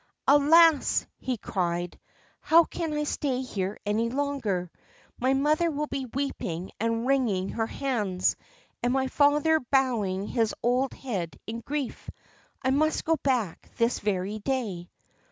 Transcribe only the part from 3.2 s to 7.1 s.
here any longer? My mother will be weeping and